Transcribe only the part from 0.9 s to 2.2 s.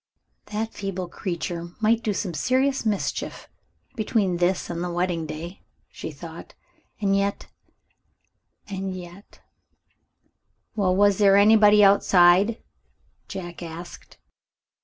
little creature might do